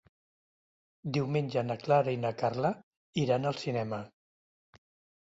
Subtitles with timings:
[1.17, 2.75] Diumenge na Clara i na Carla
[3.27, 4.05] iran al cinema.